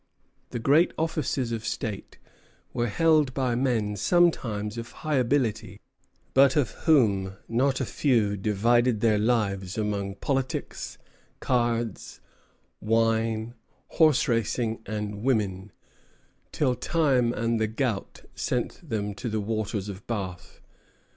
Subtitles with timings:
[0.49, 2.17] The great offices of state
[2.73, 5.79] were held by men sometimes of high ability,
[6.33, 10.97] but of whom not a few divided their lives among politics,
[11.39, 12.19] cards,
[12.79, 13.53] wine,
[13.89, 15.71] horse racing, and women,
[16.51, 20.61] till time and the gout sent them to the waters of Bath.